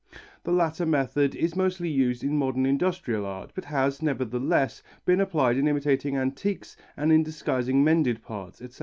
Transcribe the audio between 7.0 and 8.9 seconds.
in disguising mended parts, etc.